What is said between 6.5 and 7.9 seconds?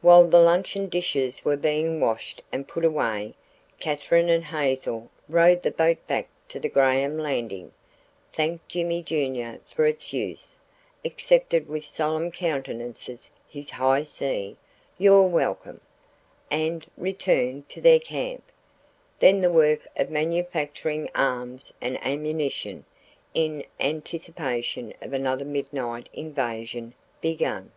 the Graham landing,